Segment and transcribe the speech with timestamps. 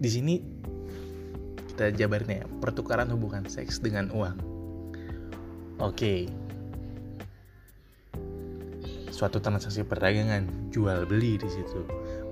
[0.00, 0.34] di sini
[1.70, 4.36] kita jabarnya ya, pertukaran hubungan seks dengan uang.
[5.80, 6.28] Oke.
[9.12, 11.84] Suatu transaksi perdagangan, jual beli di situ.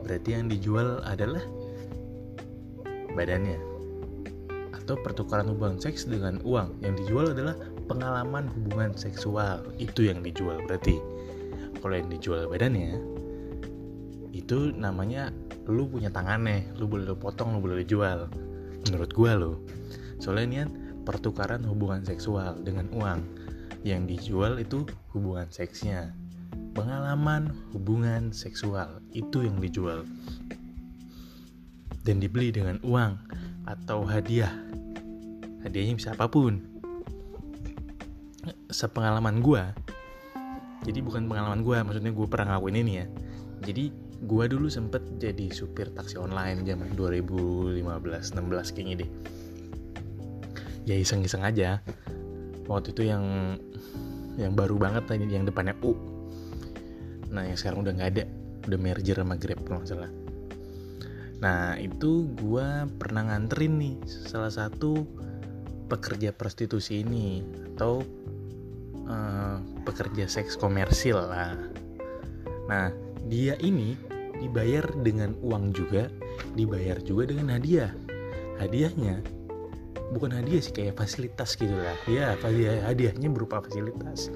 [0.05, 1.45] Berarti yang dijual adalah
[3.13, 3.61] badannya.
[4.73, 6.81] Atau pertukaran hubungan seks dengan uang.
[6.81, 7.57] Yang dijual adalah
[7.89, 9.65] pengalaman hubungan seksual.
[9.77, 10.97] Itu yang dijual berarti.
[11.81, 13.01] Kalau yang dijual badannya
[14.33, 15.33] itu namanya
[15.69, 18.27] lu punya tangannya lu boleh lu potong lu boleh lu jual.
[18.89, 19.53] Menurut gue lo
[20.19, 20.71] soalnya ini kan
[21.05, 23.21] pertukaran hubungan seksual dengan uang.
[23.87, 24.83] Yang dijual itu
[25.15, 26.11] hubungan seksnya.
[26.75, 30.03] Pengalaman hubungan seksual itu yang dijual.
[32.03, 33.15] Dan dibeli dengan uang
[33.69, 34.51] atau hadiah.
[35.63, 36.59] Hadiahnya bisa apa pun.
[38.73, 39.63] Sepengalaman gue
[40.87, 43.07] jadi bukan pengalaman gue maksudnya gue pernah ngelakuin ini ya.
[43.67, 43.85] Jadi
[44.27, 49.11] gua dulu sempet jadi supir taksi online zaman 2015-16 kayaknya deh.
[50.89, 51.79] Ya iseng-iseng aja.
[52.67, 53.25] Waktu itu yang
[54.39, 55.95] yang baru banget tadi yang depannya U.
[57.31, 58.25] Nah yang sekarang udah nggak ada.
[58.67, 60.11] Udah merger sama Grab kalau salah.
[61.39, 65.07] Nah itu gua pernah nganterin nih salah satu
[65.89, 67.41] pekerja prostitusi ini
[67.75, 68.03] atau
[69.07, 71.55] uh, pekerja seks komersil lah.
[72.69, 72.91] Nah
[73.29, 74.08] dia ini
[74.39, 76.07] dibayar dengan uang juga,
[76.55, 77.93] dibayar juga dengan hadiah.
[78.59, 79.23] Hadiahnya
[80.15, 81.99] bukan hadiah sih kayak fasilitas gitu lah.
[82.09, 84.33] Ya, hadiah hadiahnya berupa fasilitas.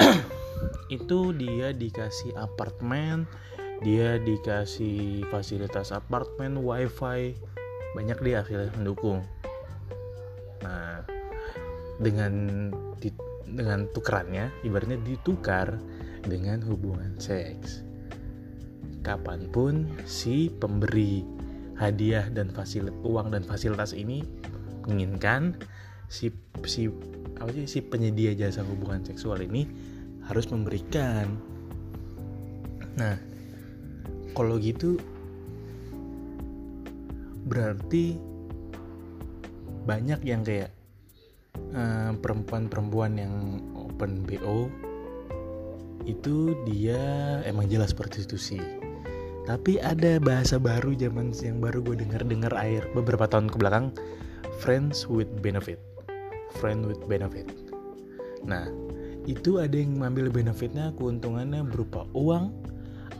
[0.96, 3.28] itu dia dikasih apartemen,
[3.84, 7.36] dia dikasih fasilitas apartemen, wifi,
[7.94, 9.22] banyak dia fasilitas mendukung.
[10.64, 11.04] Nah,
[12.02, 12.32] dengan
[13.46, 15.78] dengan tukerannya, ibaratnya ditukar
[16.26, 17.85] dengan hubungan seks
[19.06, 21.22] kapan pun si pemberi
[21.78, 24.26] hadiah dan fasilitas uang dan fasilitas ini
[24.82, 25.54] menginginkan
[26.10, 26.34] si
[26.66, 26.90] si
[27.38, 29.70] apa sih si penyedia jasa hubungan seksual ini
[30.26, 31.38] harus memberikan.
[32.98, 33.14] Nah,
[34.34, 34.98] kalau gitu
[37.46, 38.18] berarti
[39.86, 40.74] banyak yang kayak
[41.54, 43.34] eh, perempuan-perempuan yang
[43.78, 44.66] open BO
[46.06, 46.98] itu dia
[47.46, 48.58] emang jelas prostitusi
[49.46, 53.94] tapi ada bahasa baru zaman yang baru gue dengar-dengar air beberapa tahun ke belakang.
[54.58, 55.78] Friends with benefit.
[56.58, 57.46] Friend with benefit.
[58.42, 58.66] Nah
[59.30, 62.50] itu ada yang mengambil benefitnya keuntungannya berupa uang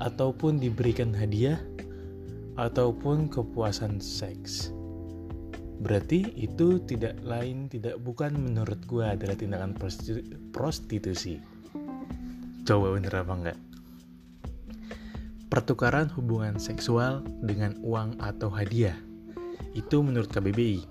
[0.03, 1.63] ataupun diberikan hadiah
[2.59, 4.75] ataupun kepuasan seks.
[5.79, 9.79] Berarti itu tidak lain tidak bukan menurut gue adalah tindakan
[10.51, 11.39] prostitusi.
[12.67, 13.59] Coba bener apa enggak
[15.57, 18.93] pertukaran hubungan seksual dengan uang atau hadiah.
[19.73, 20.85] Itu menurut KBBI.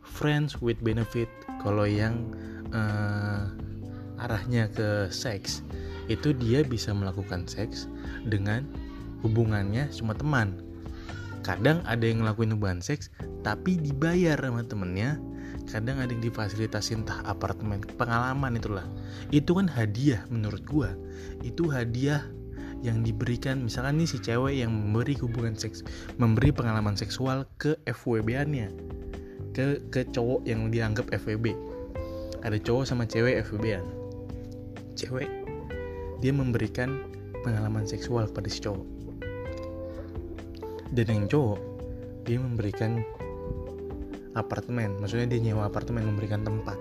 [0.00, 1.28] Friends with benefit
[1.60, 2.32] kalau yang
[2.72, 3.52] uh,
[4.16, 5.60] arahnya ke seks
[6.08, 7.92] itu dia bisa melakukan seks
[8.24, 8.64] dengan
[9.20, 10.64] hubungannya cuma teman.
[11.44, 13.12] Kadang ada yang ngelakuin hubungan seks
[13.44, 15.20] tapi dibayar sama temennya.
[15.68, 18.86] Kadang ada yang difasilitasi entah apartemen, pengalaman itulah.
[19.28, 20.96] Itu kan hadiah menurut gua.
[21.44, 22.24] Itu hadiah
[22.84, 25.80] yang diberikan misalkan nih si cewek yang memberi hubungan seks
[26.20, 28.68] memberi pengalaman seksual ke FWB-annya
[29.56, 31.56] ke ke cowok yang dianggap FWB
[32.44, 33.84] ada cowok sama cewek FWB-an
[34.96, 35.28] cewek
[36.20, 37.04] dia memberikan
[37.44, 38.86] pengalaman seksual pada si cowok.
[40.90, 41.60] Dan yang cowok
[42.24, 43.04] dia memberikan
[44.34, 44.96] apartemen.
[44.98, 46.74] Maksudnya dia nyewa apartemen memberikan tempat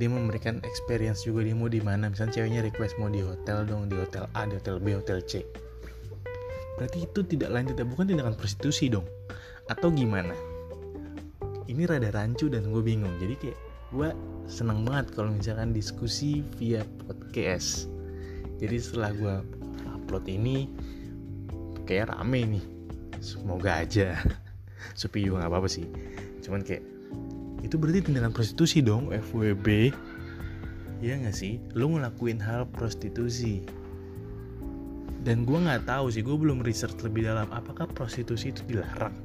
[0.00, 3.92] dia memberikan experience juga dia mau di mana misalnya ceweknya request mau di hotel dong
[3.92, 5.44] di hotel A di hotel B hotel C.
[6.80, 9.04] Berarti itu tidak lain tidak bukan tindakan prostitusi dong?
[9.68, 10.32] Atau gimana?
[11.68, 13.58] Ini rada rancu dan gue bingung jadi kayak
[13.92, 14.08] gue
[14.48, 17.84] seneng banget kalau misalkan diskusi via podcast.
[18.56, 19.34] Jadi setelah gue
[20.00, 20.72] upload ini
[21.84, 22.64] kayak rame nih.
[23.20, 24.16] Semoga aja.
[24.98, 25.84] Sepi juga nggak apa-apa sih.
[26.40, 26.99] Cuman kayak
[27.60, 29.12] itu berarti tindakan prostitusi dong.
[29.12, 29.92] FWB
[31.00, 31.60] ya nggak sih?
[31.76, 33.64] Lo ngelakuin hal prostitusi.
[35.20, 39.16] Dan gue nggak tahu sih gue belum research lebih dalam apakah prostitusi itu dilarang.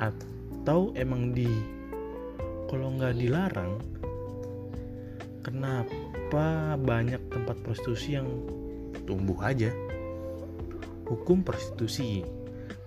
[0.00, 1.48] Atau emang di
[2.72, 3.76] kalau nggak dilarang
[5.44, 8.28] kenapa banyak tempat prostitusi yang
[9.04, 9.68] tumbuh aja?
[11.04, 12.24] Hukum prostitusi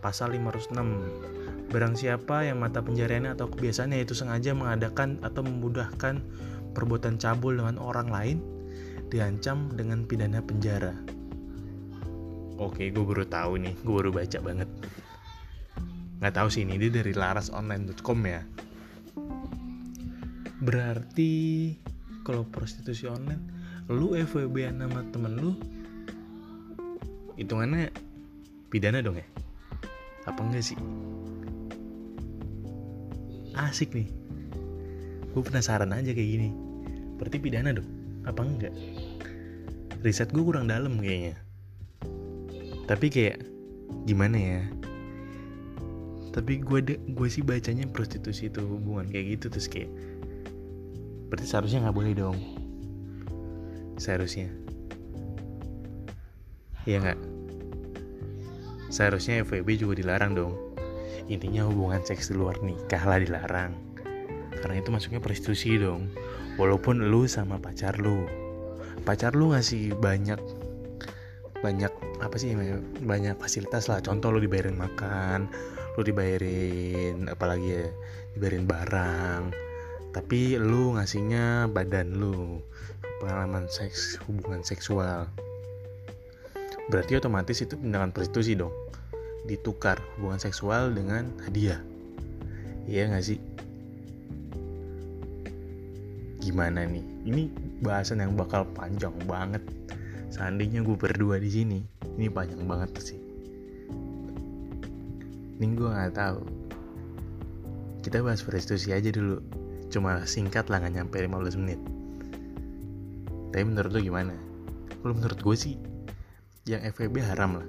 [0.02, 1.33] pasal 506
[1.74, 6.22] Barang siapa yang mata pencariannya atau kebiasaannya itu sengaja mengadakan atau memudahkan
[6.78, 8.38] perbuatan cabul dengan orang lain,
[9.10, 10.94] diancam dengan pidana penjara.
[12.62, 14.70] Oke, gue baru tahu nih, gue baru baca banget.
[16.22, 18.46] Nggak tahu sih ini dia dari larasonline.com ya.
[20.62, 21.34] Berarti
[22.22, 23.42] kalau prostitusi online,
[23.90, 25.58] lu FWB nama temen lu,
[27.34, 27.90] hitungannya
[28.70, 29.28] pidana dong ya?
[30.30, 30.78] Apa enggak sih?
[33.58, 34.10] Asik nih.
[35.34, 36.50] Gue penasaran aja kayak gini.
[37.18, 37.90] Berarti pidana dong?
[38.26, 38.74] Apa enggak?
[40.02, 41.38] Riset gue kurang dalam kayaknya.
[42.90, 43.42] Tapi kayak
[44.06, 44.62] gimana ya?
[46.34, 49.90] Tapi gue gue sih bacanya prostitusi itu hubungan kayak gitu terus kayak
[51.30, 52.38] berarti seharusnya nggak boleh dong.
[54.02, 54.50] Seharusnya.
[56.90, 57.20] Iya nggak?
[58.90, 60.73] Seharusnya FWB juga dilarang dong
[61.28, 63.74] intinya hubungan seks di luar nikah lah dilarang.
[64.60, 66.12] Karena itu masuknya prostitusi dong.
[66.56, 68.28] Walaupun lu sama pacar lu.
[69.04, 70.40] Pacar lu ngasih banyak
[71.64, 72.56] banyak apa sih
[73.04, 74.00] banyak fasilitas lah.
[74.00, 75.50] Contoh lu dibayarin makan
[75.94, 77.86] lu dibayarin apalagi ya
[78.38, 79.44] dibayarin barang.
[80.14, 82.62] Tapi lu ngasihnya badan lu
[83.22, 85.30] pengalaman seks hubungan seksual.
[86.92, 88.74] Berarti otomatis itu tindakan prostitusi dong
[89.44, 91.80] ditukar hubungan seksual dengan hadiah.
[92.88, 93.40] Iya gak sih?
[96.44, 97.04] Gimana nih?
[97.24, 97.44] Ini
[97.80, 99.64] bahasan yang bakal panjang banget.
[100.32, 101.80] Seandainya gue berdua di sini
[102.18, 103.20] ini panjang banget sih.
[105.58, 106.40] Ini gue nggak tahu.
[108.04, 109.40] Kita bahas prostitusi aja dulu.
[109.88, 111.80] Cuma singkat lah nggak nyampe 15 menit.
[113.54, 114.34] Tapi menurut lo gimana?
[115.00, 115.76] Kalau menurut gue sih
[116.68, 117.68] yang FVB haram lah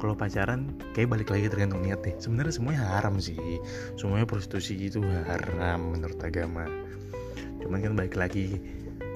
[0.00, 2.16] kalau pacaran kayak balik lagi tergantung niat deh.
[2.16, 3.36] Sebenarnya semuanya haram sih.
[4.00, 6.64] Semuanya prostitusi itu haram menurut agama.
[7.60, 8.56] Cuman kan balik lagi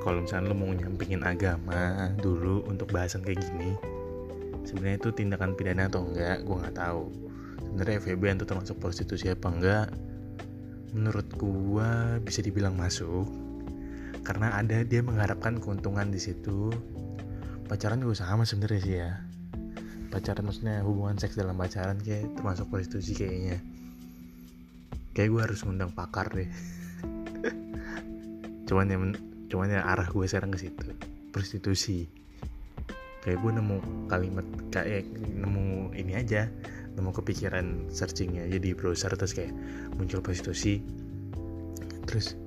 [0.04, 3.72] kalau misalnya lo mau nyampingin agama dulu untuk bahasan kayak gini
[4.64, 7.04] sebenarnya itu tindakan pidana atau enggak gue nggak tahu.
[7.64, 9.88] Sebenarnya FVB itu termasuk prostitusi apa enggak?
[10.96, 11.90] Menurut gue
[12.24, 13.28] bisa dibilang masuk.
[14.24, 16.72] Karena ada dia mengharapkan keuntungan di situ.
[17.68, 19.33] Pacaran juga sama sebenarnya sih ya
[20.14, 23.58] pacaran maksudnya hubungan seks dalam pacaran kayak termasuk prostitusi kayaknya.
[25.10, 26.46] Kayak gue harus ngundang pakar deh.
[28.70, 28.98] Cuman ya
[29.50, 30.86] cuman ya arah gue sekarang ke situ
[31.34, 32.06] prostitusi.
[33.26, 35.02] Kayak gue nemu kalimat kayak
[35.34, 36.46] nemu ini aja
[36.94, 39.50] nemu kepikiran searchingnya jadi browser terus kayak
[39.98, 40.78] muncul prostitusi.
[42.06, 42.38] Terus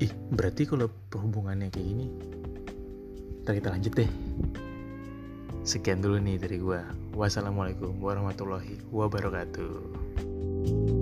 [0.00, 2.08] ih berarti kalau hubungannya kayak gini
[3.50, 4.10] kita lanjut deh
[5.60, 6.80] Sekian dulu nih dari gue.
[7.12, 10.99] Wassalamualaikum warahmatullahi wabarakatuh.